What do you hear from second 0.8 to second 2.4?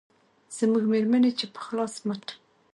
مېرمنې چې په خلاص مټ